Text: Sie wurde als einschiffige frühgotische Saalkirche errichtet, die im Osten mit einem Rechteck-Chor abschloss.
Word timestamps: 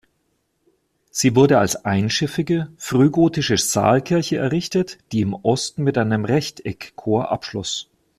Sie 1.11 1.35
wurde 1.35 1.59
als 1.59 1.85
einschiffige 1.85 2.71
frühgotische 2.77 3.55
Saalkirche 3.59 4.37
errichtet, 4.37 4.97
die 5.11 5.21
im 5.21 5.35
Osten 5.35 5.83
mit 5.83 5.95
einem 5.99 6.25
Rechteck-Chor 6.25 7.29
abschloss. 7.31 7.87